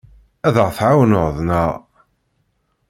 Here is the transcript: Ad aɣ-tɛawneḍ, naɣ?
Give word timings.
Ad 0.47 0.55
aɣ-tɛawneḍ, 0.63 1.27
naɣ? 1.41 1.71